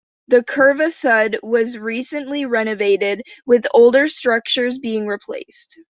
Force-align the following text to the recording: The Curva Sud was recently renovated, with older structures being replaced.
The 0.29 0.43
Curva 0.43 0.91
Sud 0.91 1.37
was 1.43 1.77
recently 1.77 2.43
renovated, 2.45 3.21
with 3.45 3.67
older 3.71 4.07
structures 4.07 4.79
being 4.79 5.05
replaced. 5.05 5.77